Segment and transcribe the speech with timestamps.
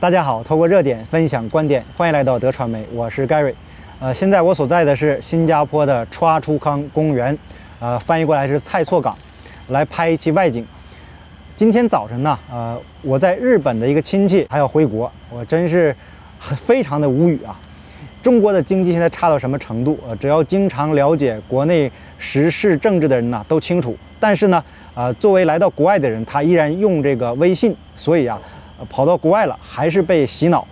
[0.00, 3.52] 大家好，透过热点分享观点，欢迎来到德传媒，我是 Gary。
[4.00, 7.36] 呃，现在我所在的是新加坡的 Chua Chu Kang 公园，
[7.80, 9.14] 呃，翻译过来是蔡厝港，
[9.68, 10.66] 来拍一期外景。
[11.54, 15.94] 今天早晨呢，呃，我在日本的一个亲戚还要回国，我真是
[16.40, 17.54] 非常的无语啊。
[18.22, 19.98] 中国的经济现在差到什么程度？
[20.08, 23.94] 呃，只要经常了解国内时事政治的人呢，都清楚。
[24.18, 24.64] 但是呢，
[24.94, 28.40] 呃，作为来到国外的人，他依然用这个微信，所以啊，
[28.88, 30.66] 跑到国外了还是被洗脑。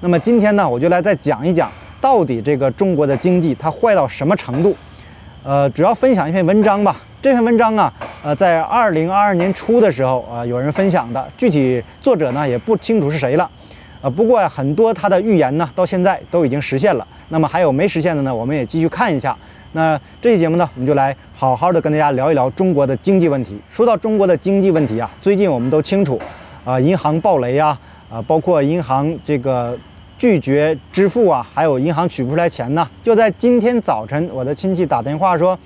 [0.00, 1.70] 那么今天呢，我就来再讲一讲。
[2.00, 4.74] 到底这个中国的经济它坏到什么程度？
[5.44, 6.96] 呃，主要分享一篇文章吧。
[7.20, 13.46] 这篇文章啊，呃，在二零二二年初的时候啊，有人分享的，具体作者呢也不清楚是谁了。
[14.00, 17.06] 呃，不过很多他的预言呢，到现在都已经实现了。
[17.28, 18.34] 那么还有没实现的呢？
[18.34, 19.36] 我们也继续看一下。
[19.72, 23.60] 那这期节目呢，我们就来好好的跟大家聊一聊中国的经济问题。
[23.68, 26.18] 说到中国的经济问题啊，最近我们都清楚，
[26.64, 27.78] 啊，银行暴雷啊，
[28.10, 29.78] 啊，包括银行这个。
[30.20, 32.86] 拒绝支付啊，还有银行取不出来钱呢。
[33.02, 35.58] 就在今天早晨，我的亲戚打电话说，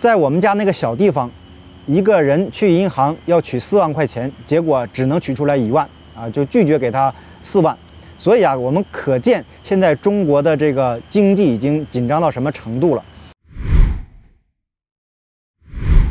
[0.00, 1.30] 在我们家那个小地方，
[1.86, 7.78] 一个人去银行要取四万块钱，结果只能取出来一万啊，就拒绝给他四万。
[8.18, 13.04] 所以啊，我们可见现在中国的这个经济已经紧张到什么程度了。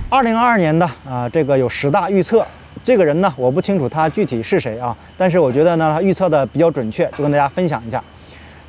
[0.09, 2.47] 二零二二年的啊，这个有十大预测。
[2.83, 8.03] 这个人呢，我不清楚他具体是谁啊，但是我觉得呢，他预测的比较准确，就跟大家分享一下。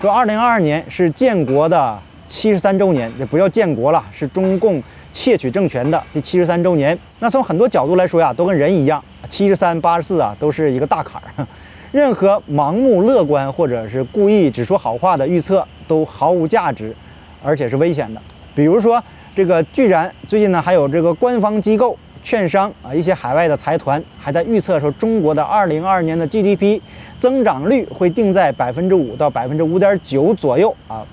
[0.00, 4.82] 说二零二二年是建国的七十三周年，这不要建国了，是中共
[5.12, 6.96] 窃取政权的第七十三周年。
[7.20, 11.46] 那从很多角度来说呀，都跟人一样，七十三、八十四啊，都是一个大坎儿。
[11.90, 16.94] 任何盲目乐观或者是故意只说好话的预测都毫无价值，
[17.42, 18.20] 而且是危险的。
[18.54, 19.02] 比如说
[19.34, 21.96] 这个，居然最近呢，还有这个官方机构。
[22.22, 26.80] 券商啊，一些海外的财团还在预测说，中国的二零二二年的 GDP
[27.18, 31.04] 增长率会定在百分之五到百分之五点九左右啊，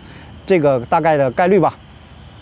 [0.46, 1.76] 这个大概的概率吧。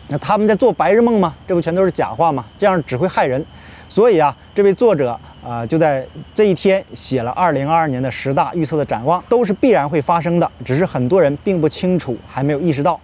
[0.10, 1.34] 那他们在做白日梦吗？
[1.48, 2.46] 这不全都是假话吗？
[2.60, 3.44] 这样只会害人。
[3.90, 6.06] 所以啊，这位作者啊，就在
[6.36, 13.00] 这一天写了二零二二年的十大预测的展望，都是必然会发生的，只是很多人并不清楚，还没有意识到。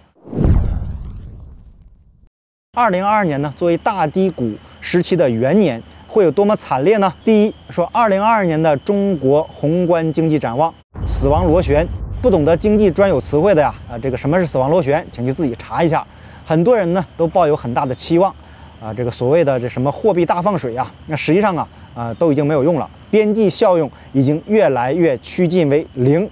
[2.76, 4.52] 二零二二年呢，作为大低谷。
[4.84, 7.10] 时期的元年会有多么惨烈呢？
[7.24, 10.72] 第一，说二零二二年的中国宏观经济展望，
[11.06, 11.86] 死亡螺旋。
[12.20, 16.06] 不懂得经济专有词汇的呀，啊，这个什么是死亡螺旋，请去自己查一下。
[16.44, 18.30] 很多人呢都抱有很大的期望，
[18.78, 26.28] 啊，这个所谓的这什么货币大放水啊，那实际上啊，啊都已经没有用了，边际效用已经越来越趋近为零。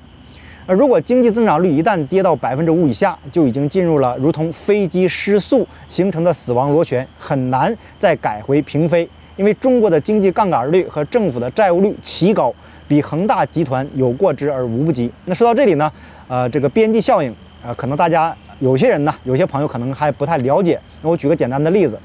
[0.64, 9.08] 而如果经济增长率一旦跌到百分之五以下，就已经进入了如同飞机失速形成的死亡螺旋，很难再改回平飞。
[9.36, 12.54] 因为中国的经济杠杆率和政府的债务率奇高，
[12.86, 15.10] 比恒大集团有过之而无不及。
[15.24, 15.90] 那说到这里呢，
[16.28, 17.34] 呃，这个边际效应，
[17.64, 20.78] 呃，可能大家有些人呢，有些朋友可能还不太了解。
[21.00, 21.98] 那我举个简单的例子，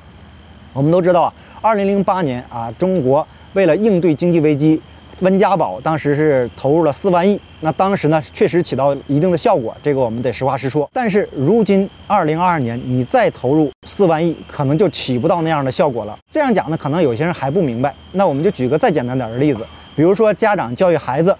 [0.73, 4.81] 我们都知道啊，二零零八年啊，中国为了应对经济危机。
[5.21, 10.87] 温家宝当时是投入了四万亿，那当时呢确实起到一定的效果，这个我们得实话实说。
[10.93, 16.15] 但是如今二零二二年，你再投入四万亿，可能就起不到那样的效果了。
[16.29, 17.91] 这样讲呢，可能有些人还不明白。
[18.11, 21.35] 那我们就举个再简单点的例子，比如说家长教育孩子，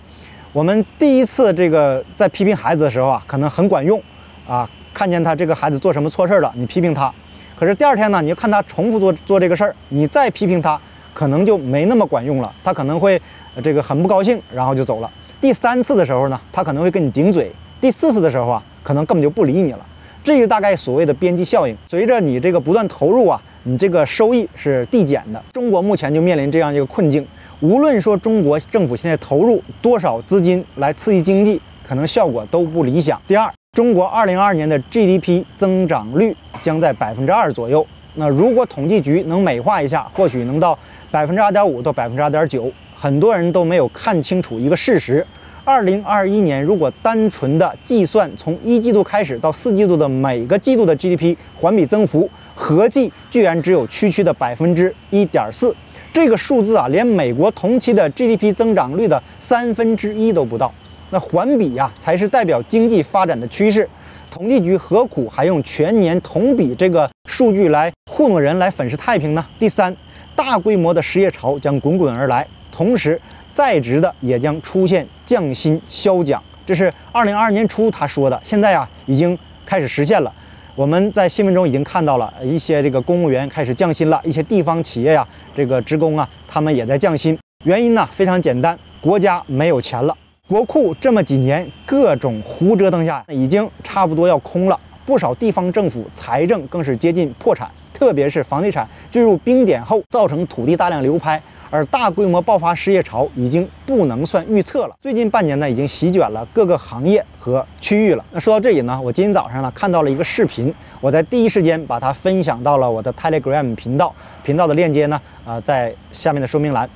[0.51, 4.01] 我们第一次这个在批评孩子的时候啊，可能很管用，
[4.47, 7.13] 啊，看见他这个孩子做什么错事了，你批评他。
[7.55, 10.79] 可是第二天呢，你就看他重复做做这个事儿，你再批评他，
[11.17, 13.19] 可能就没那么管用了，他可能会。
[13.63, 15.09] 这个很不高兴，然后就走了。
[15.41, 17.47] 第三次的时候呢，他可能会跟你顶嘴；
[17.81, 19.79] 第四次的时候啊，可能根本就不理你了。
[20.23, 25.43] 这个大概所谓的边际效应，随着你这个不断投入啊，你这个收益是递减的。
[25.51, 27.25] 中国目前就面临这样一个困境，
[27.59, 33.19] 无论说中国政府现在投入多少资金来刺激经济，可能效果都不理想。
[33.27, 37.83] 第二，中国二零二二年的 GDP 增长率将在百分之二左右。
[38.19, 40.77] 那如果统计局能美化一下，或许能到
[41.11, 42.71] 百分之二点五到百分之二点九。
[42.95, 45.23] 很多人都没有看清楚一个事实：，
[45.63, 55.75] 二零二一年如果单纯的计算从一季度开始到四季度的每个季度的 GDP 环比增幅，合计居然只有区区的百分之一点四，
[56.11, 60.73] 这个数字啊，连美国同期的 GDP 增长率的三分之一都不到。
[61.11, 63.87] 那环比呀，才是代表经济发展的趋势。
[64.31, 69.45] 统计局何苦还用全年同比这个数据来糊弄人，来粉饰太平呢？
[69.59, 69.95] 第三，
[70.33, 72.47] 大规模的失业潮将滚滚而来。
[72.71, 73.21] 同时，
[73.51, 78.41] 在职的也将出现降薪削奖，这是二零二二年初他说的。
[78.43, 80.33] 现在啊，已经开始实现了。
[80.73, 87.37] 我们在新闻中已经看到了一些这个公务员开始降薪了，一些地方企业呀，这个职工啊，他们也在降薪。
[87.65, 90.15] 原因呢非常简单，国家没有钱了。
[90.47, 94.79] 国库这么几年各种胡折腾下，已经差不多要空了。
[95.07, 104.95] 不少地方政府财政更是接近破产，特别是房地产进入冰点后，造成土地大量流拍，而大规模爆发失业潮已经不能算预测了。
[105.01, 108.25] 最近半年呢，已经席卷了各个行业和区域了。
[108.33, 114.13] 那说到这里呢，我今天早上呢看到了一个视频，我在第一时间把它分享到了我的 Telegram 频道，
[114.43, 116.89] 频道的链接呢，啊，在下面的说明栏。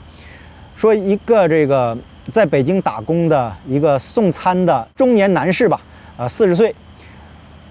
[0.76, 1.98] 说一个这个
[2.30, 5.80] 在北京打工的一个送餐的中年男士吧，
[6.18, 6.76] 呃，四十岁。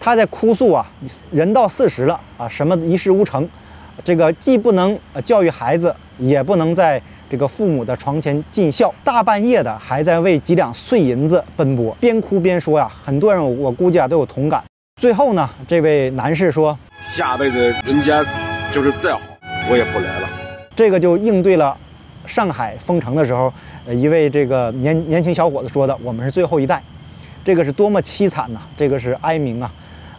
[0.01, 0.85] 他在哭诉啊，
[1.31, 3.47] 人到四十了啊，什么一事无成，
[4.03, 14.65] 这个既不能教育孩子，也不能在这个父母的床前尽孝，大半夜的还在为几两碎银子奔波，边哭边说呀，很多人我估计啊都有同感。
[14.99, 16.77] 最后呢，这位男士说，
[17.15, 18.25] 下辈子人家
[18.73, 19.21] 就是再好，
[19.71, 20.29] 我也不来了。
[20.75, 21.77] 这个就应对了
[22.25, 23.53] 上海封城的时候，
[23.87, 26.83] 呃，一位这个年年轻小伙子说的，我们是最后一代，
[27.45, 29.71] 这个是多么凄惨呐，这个是哀鸣啊。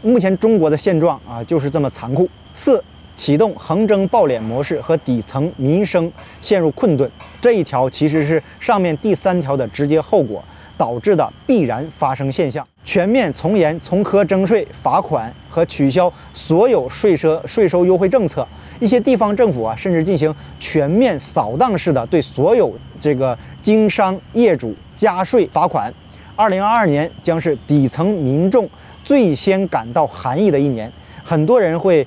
[0.03, 2.27] 目前中国的现状啊，就是这么残酷。
[2.55, 2.83] 四，
[3.15, 6.11] 启动横征暴敛模式和底层民生
[6.41, 7.09] 陷入困顿，
[7.39, 10.43] 这一条其实是上面第三条的直接后果
[10.75, 12.67] 导致的必然发生现象。
[12.83, 18.45] 全面从严从苛征税、罚款和取消所有税收税收优惠政策，
[18.79, 25.93] 一些地方政府啊，甚至进行全面扫荡式的对所有这个经商业主加税罚款。
[26.35, 28.67] 二零二二年将是底层民众。
[29.03, 30.91] 最先感到寒意的一年，
[31.23, 32.05] 很多人会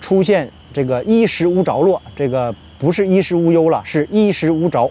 [0.00, 4.90] 出现这个衣食无着落，这个不是衣食无忧了，是衣食无着，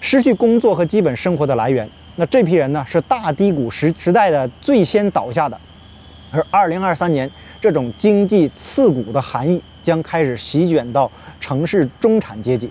[0.00, 1.88] 失去工作和基本生活的来源。
[2.16, 5.58] 那这批人呢，是大低谷时时代的最先倒下的。
[6.32, 7.30] 而二零二三年，
[7.60, 11.10] 这种经济刺骨的寒意将开始席卷到
[11.40, 12.70] 城市中产阶级。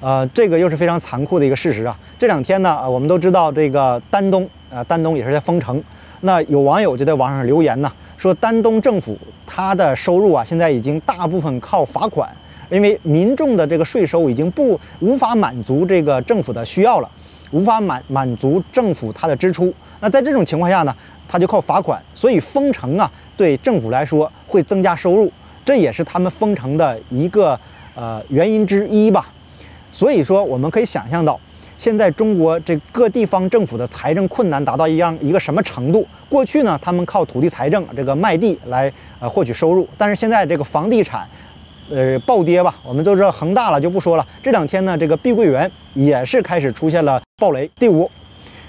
[0.00, 1.98] 呃，这个又是非常残酷的一个事实啊。
[2.18, 5.82] 这两天呢，我们都知道这个丹东，呃，丹东也是在封城。
[6.22, 12.28] 那有网友就在网上留言呢，说丹东政府它的收入啊，现在已经大部分靠罚款，
[12.70, 17.08] 因为民众的这个税收已经不无法满足这个政府的需要了，
[17.52, 19.72] 无法满满足政府它的支出。
[20.00, 20.94] 那在这种情况下呢，
[21.26, 25.32] 它就靠罚款，所以封城啊，对政府来说会增加收入，
[25.64, 27.58] 这也是他们封城的一个
[27.94, 29.26] 呃原因之一吧。
[29.90, 31.40] 所以说，我们可以想象到。
[31.80, 36.06] 现在中国这各地方政府的财政困难达到一样一个什么程度？
[36.28, 41.26] 过去呢，他们靠土地财政这个卖地来呃获取收入，但是现在这个房地产，
[41.90, 44.26] 呃暴跌吧，我们都知道恒大了就不说了。
[44.42, 47.66] 这两天呢，这个碧桂园也是开始出现了暴雷。
[47.76, 48.10] 第五，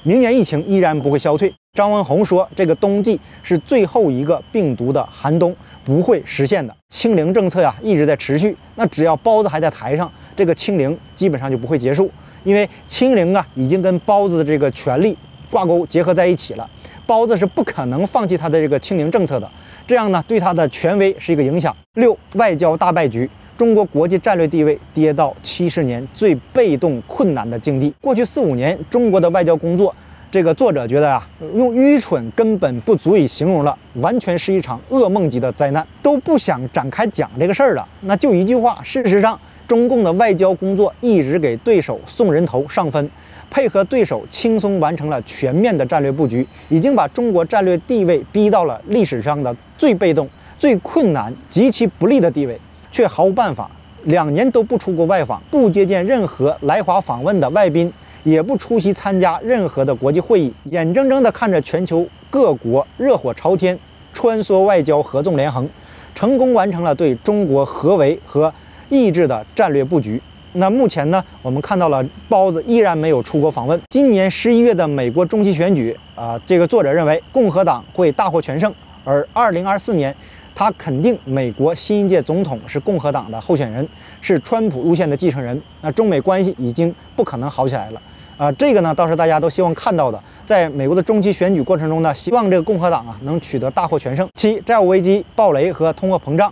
[0.03, 1.53] 明年疫情依然不会消退。
[1.73, 5.53] 张文宏说，这个冬季是最后一个病毒的寒冬，
[5.83, 6.73] 不会实现的。
[6.87, 12.09] 清零政策呀一直在持续，那只要包子还在台上，这个清零基本上就不会结束。
[12.43, 15.15] 因为清零啊，已经跟包子的这个权力
[15.49, 16.69] 挂钩结合在一起了，
[17.05, 19.49] 包子是不可能放弃他的这个清零政策的，
[19.85, 21.75] 这样呢，对他的权威是一个影响。
[21.95, 27.93] 六，外交大败局，中国国际战略地位跌到七十年最被动困难的境地。
[28.01, 29.93] 过去四五年，中国的外交工作，
[30.31, 37.87] 这个作者觉得啊，用愚蠢根本不足以形容了，完全是一场噩梦级的灾难，都不想展开讲这个事儿了。
[38.01, 39.37] 那就一句话，事实上。
[39.71, 43.09] 中共的外交工作一直给对手送人头上分，
[43.49, 50.27] 配合对手轻松完成了全面的战略布局，已经把中国战略地位逼到了历史上的最被动、
[50.59, 52.59] 最困难、极其不利的地位，
[52.91, 53.71] 却毫无办法。
[54.03, 57.89] 两年都不出国外访，不接见任何来华访问的外宾，
[58.25, 63.79] 也不出席参加任何的国际会议，眼睁睁地看着全球各国热火朝天，
[64.11, 65.65] 穿梭外交合纵连横，
[66.13, 68.53] 成功完成了对中国合围和。
[68.91, 70.21] 意志的战略布局。
[70.53, 73.79] 那目前呢，我们看到了包子依然没有出国访问。
[73.89, 78.71] 今年十一月的美国中期选举啊，这个作者认为共和党会大获全胜，
[79.05, 80.13] 而二零二四年，
[80.53, 83.87] 他肯定美国新一届总统是共和党的候选人，
[84.19, 85.59] 是川普路线的继承人。
[85.81, 88.01] 那中美关系已经不可能好起来了
[88.35, 90.21] 啊，这个呢倒是大家都希望看到的。
[90.45, 94.27] 在美国的中期选举过程中呢，希望这个共和党啊能取得大获全胜。
[94.33, 96.51] 七，债务危机、暴雷和通货膨胀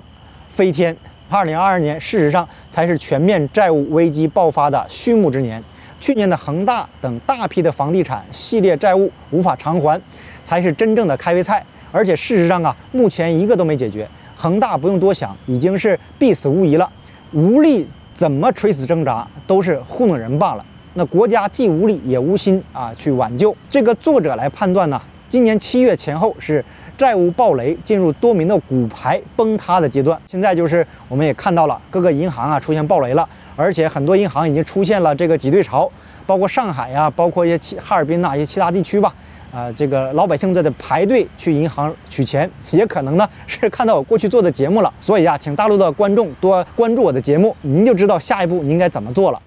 [0.50, 0.96] 飞天。
[1.32, 5.64] 二零二二年，事实上才是全面债务危机爆发的序幕之年。
[6.00, 10.02] 去年的恒大等大批的房地产系列债务无法偿还，
[10.44, 11.64] 才是真正的开胃菜。
[11.92, 14.08] 而且事实上啊，目前一个都没解决。
[14.36, 16.90] 恒大不用多想，已经是必死无疑了，
[17.32, 20.66] 无力怎么垂死挣扎都是糊弄人罢了。
[20.96, 23.56] 那国家既无力也无心啊去挽救。
[23.70, 26.66] 这个作者来判断呢，今年七月前后是。
[27.00, 33.25] 债务暴雷进入多名的股牌崩塌的阶段，现在就是我们也看到了各个银行啊出现暴雷了，
[33.56, 35.89] 而且很多银行已经出现了这个挤兑潮，
[36.25, 39.15] 包括上海呀，包括一些其哈尔滨呐一些其他地区吧。
[39.53, 49.41] 啊，这个老百姓在这排队去银行取钱，也可能呢是看到我过去做的节目了，所以啊，请大陆的观众多关注我的节目，您就知道下一步你应该怎么做了。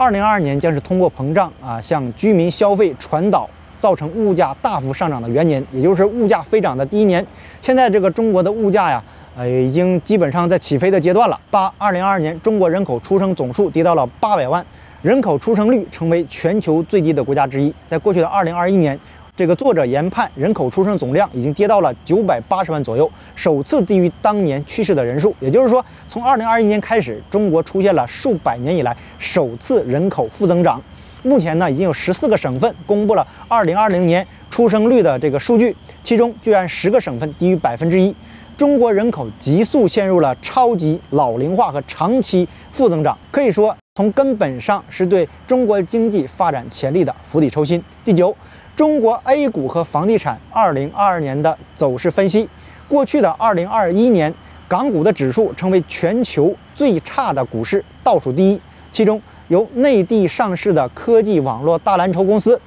[0.00, 3.46] 二零二二年将是通货膨胀啊向居民消费传导，
[3.78, 7.24] 造成物价大幅上涨的元年，也就是物价飞涨的第一年。
[7.60, 9.04] 现在这个中国的物价呀，
[9.36, 11.38] 呃，已经基本上在起飞的阶段了。
[11.50, 14.64] 八二零二二年，中国人口出生总数跌到了八百万。
[15.02, 17.70] 人口出生率成为全球最低的国家之一。
[17.86, 18.98] 在过去的二零二一年，
[19.40, 25.34] 这个作者研判人口出生总量已经跌到了980万左右，首次低于当年去世的人数。
[25.40, 30.78] 也就是说，从2021年开始，中国出现了数百年以来首次人口负增长。
[31.22, 38.14] 目前呢，已经有14个省份公布了2020年出生率的这个数据，其中居然10个省份低于百分之一。
[38.58, 43.74] 中国人口急速陷入了超级老龄化和长期负增长，可以说。
[43.96, 47.82] 从根本上是对中国经济发展潜力的釜底抽薪。
[48.02, 48.34] 第九，
[48.80, 52.48] 中国 A 股和房地产2022年的走势分析。
[52.88, 54.32] 过去的2021年，
[54.66, 58.58] 港股的指数成为全球最差的股市，倒数第一。
[58.90, 62.58] 其中，由内地上市的科技网络大蓝筹公司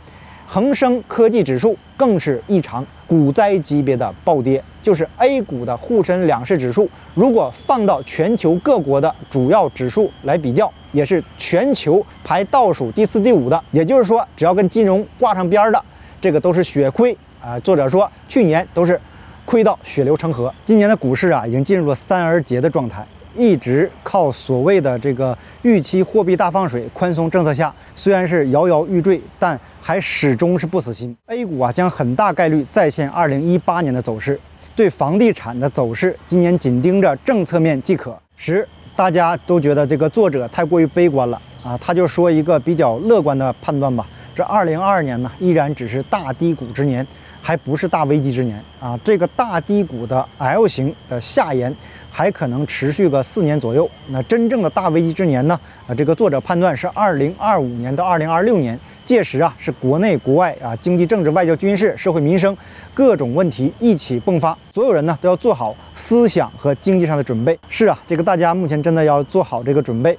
[0.45, 4.63] 恒生科技指数更是一场股灾级别的暴跌。
[4.83, 10.71] 就是 A 股的沪深两市指数，如果放到全球各国的主要指数来比较。
[10.91, 15.83] 也是全球排倒数第四、第五的，也就是说，只要跟金融挂上边儿的，
[16.23, 17.59] 这个都是血亏啊。
[17.59, 18.97] 作者说，去年都是
[19.43, 20.49] 亏到血流成河。
[20.65, 31.13] 今年的股市啊，已经进入了三而竭的状态，一直靠所谓的这个预期货币大放水、宽松政策下，虽然是摇摇欲坠，但还始终是不死心。
[31.25, 34.39] A 股啊，将很大概率再现2018年的走势。
[34.77, 38.17] 对房地产的走势，今年紧盯着政策面即可。
[38.37, 38.65] 十。
[38.95, 44.07] 大家都觉得这个作者太过于悲观了啊，他就说一个比较乐观的判断吧。
[44.35, 47.05] 这二零二二年呢，依然只是大低谷之年，
[47.41, 48.99] 还不是大危机之年啊。
[49.03, 51.73] 这个大低谷的 L 型的下沿
[52.11, 53.89] 还可能持续个四年左右。
[54.07, 55.59] 那真正的大危机之年呢？
[55.87, 58.79] 啊，这个作者判断是二零二五年到二零二六年。
[59.05, 62.55] 届时啊，是国内国外啊，经济、政治、外交、军事、社会、民生
[62.93, 67.59] 各种问题一起迸发，所有人呢都要做好思想和经济上的准备。
[67.67, 70.17] 是啊，这个大家目前真的要做好这个准备。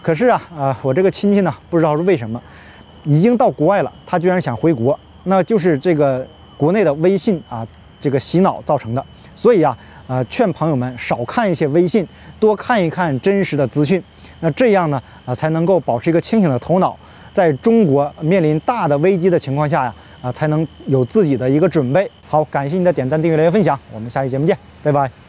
[0.00, 2.40] 可是啊，啊，我这个亲戚呢，不知道是为什么，
[3.04, 7.66] 已经到国外了，他居然想回国，那就是这个国内的微信啊，
[8.00, 9.04] 这个洗脑造成的。
[9.36, 12.06] 所以啊，呃，劝朋友们少看一些微信，
[12.40, 14.02] 多看一看真实的资讯。
[14.40, 16.96] 那这样呢，啊，才能够保持一个清醒的头脑。
[17.34, 22.10] 在中国面临大的危机的情况下呀，啊，才能有自己的一个准备。
[22.28, 25.12] 好，感谢你的点赞、订阅、留言、分享，我们下期节目见，拜拜。